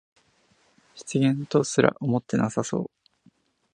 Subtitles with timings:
[0.95, 2.89] 失言とすら思ってなさそう